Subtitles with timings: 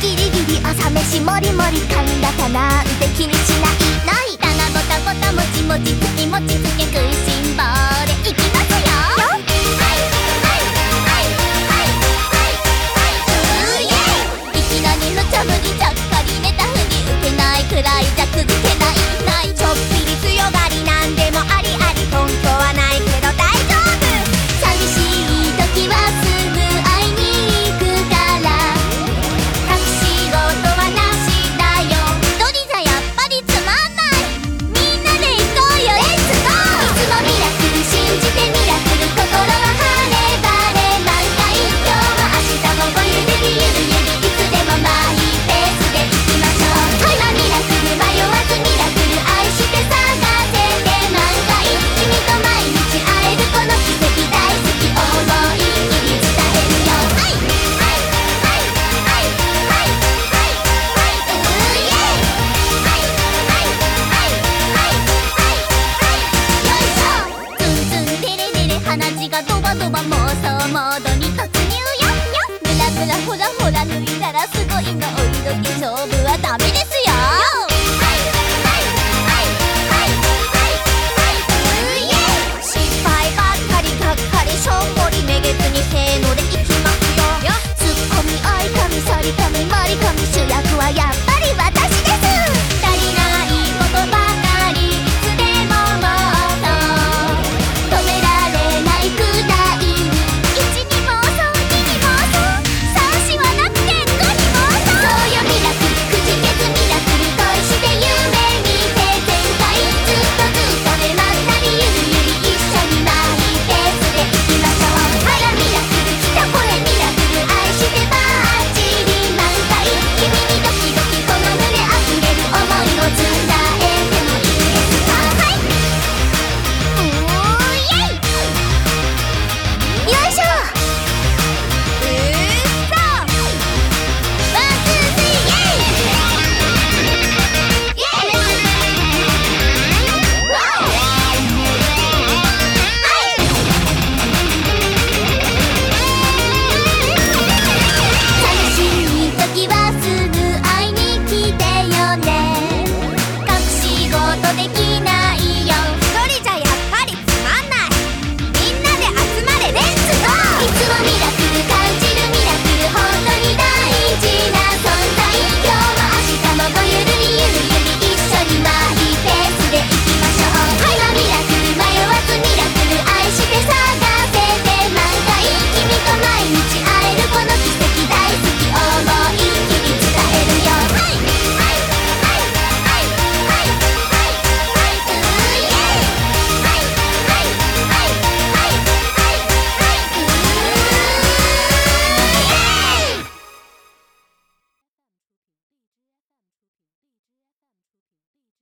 [0.00, 3.89] ギリギリ朝飯もりもり噛んだかなんて気にしない